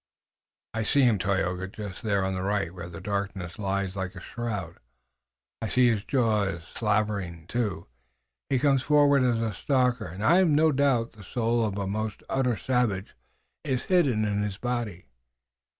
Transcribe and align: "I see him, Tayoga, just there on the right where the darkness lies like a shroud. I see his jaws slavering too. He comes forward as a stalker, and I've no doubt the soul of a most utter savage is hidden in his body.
"I 0.73 0.81
see 0.81 1.03
him, 1.03 1.19
Tayoga, 1.19 1.67
just 1.67 2.01
there 2.01 2.25
on 2.25 2.33
the 2.33 2.41
right 2.41 2.73
where 2.73 2.89
the 2.89 2.99
darkness 2.99 3.59
lies 3.59 3.95
like 3.95 4.15
a 4.15 4.19
shroud. 4.19 4.79
I 5.61 5.67
see 5.67 5.91
his 5.91 6.03
jaws 6.03 6.63
slavering 6.63 7.45
too. 7.45 7.85
He 8.49 8.57
comes 8.57 8.81
forward 8.81 9.21
as 9.21 9.39
a 9.39 9.53
stalker, 9.53 10.05
and 10.07 10.23
I've 10.23 10.47
no 10.47 10.71
doubt 10.71 11.11
the 11.11 11.23
soul 11.23 11.63
of 11.63 11.77
a 11.77 11.85
most 11.85 12.23
utter 12.29 12.57
savage 12.57 13.15
is 13.63 13.83
hidden 13.83 14.25
in 14.25 14.41
his 14.41 14.57
body. 14.57 15.05